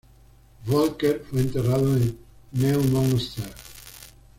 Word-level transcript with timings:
Volker 0.65 1.19
fue 1.29 1.41
enterrado 1.41 1.95
en 1.95 2.17
Neumünster. 2.53 3.53